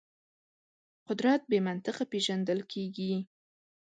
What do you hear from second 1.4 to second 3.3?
بې منطقه پېژندل کېږي.